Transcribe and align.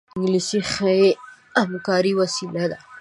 انګلیسي 0.15 0.59
د 0.63 0.67
ښې 0.71 0.95
همکارۍ 1.59 2.11
وسیله 2.21 2.65
ده 2.71 2.77